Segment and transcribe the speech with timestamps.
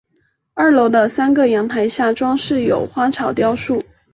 [0.55, 3.83] 二楼的三个阳台下装饰有花草雕塑。